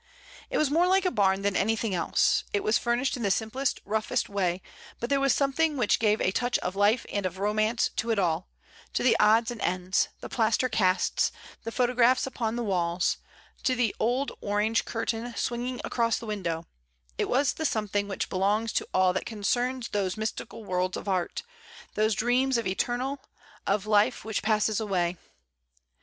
[0.49, 2.43] It was more like a bam than an)rthing else.
[2.53, 4.63] It was furnished in the simplest, roughest way;
[4.99, 8.17] but there was something which gave a touch of life and of romance to it
[8.17, 8.47] all,
[8.93, 11.31] to the odds and ends, the plaster casts,
[11.65, 13.17] the photographs upon the walls;
[13.61, 16.65] to the old orange curtain swinging across the window;
[17.19, 21.43] it was the something which belongs to all that concerns those mystical worlds of art,
[21.93, 23.19] those dreams eternal,
[23.67, 25.15] of life which passes away.